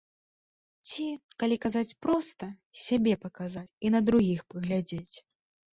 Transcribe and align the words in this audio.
Ці, 0.87 1.05
калі 1.43 1.57
казаць 1.65 1.97
проста, 2.07 2.45
сябе 2.85 3.13
паказаць 3.27 3.67
і 3.87 3.95
на 3.99 4.07
другіх 4.11 4.39
паглядзець. 4.55 5.17